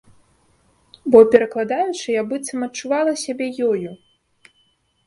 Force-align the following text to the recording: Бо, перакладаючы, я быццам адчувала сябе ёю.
Бо, 1.15 1.19
перакладаючы, 1.35 2.07
я 2.21 2.25
быццам 2.33 2.59
адчувала 2.69 3.13
сябе 3.27 3.47
ёю. 3.71 3.89